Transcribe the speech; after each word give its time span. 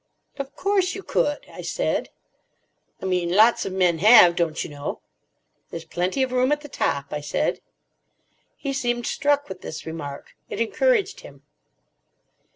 "Of 0.39 0.55
course 0.55 0.95
you 0.95 1.03
could," 1.03 1.45
I 1.47 1.61
said. 1.61 2.09
"I 3.03 3.05
mean, 3.05 3.35
lots 3.35 3.67
of 3.67 3.71
men 3.73 3.99
have, 3.99 4.35
don't 4.35 4.63
you 4.63 4.67
know." 4.71 4.99
"There's 5.69 5.85
plenty 5.85 6.23
of 6.23 6.31
room 6.31 6.51
at 6.51 6.61
the 6.61 6.67
top," 6.69 7.13
I 7.13 7.21
said. 7.21 7.61
He 8.57 8.73
seemed 8.73 9.05
struck 9.05 9.47
with 9.47 9.61
this 9.61 9.85
remark. 9.85 10.31
It 10.49 10.59
encouraged 10.59 11.19
him. 11.19 11.43